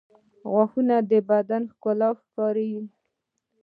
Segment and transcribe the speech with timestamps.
[0.51, 2.81] •غاښونه د بدن ښکلا ښيي.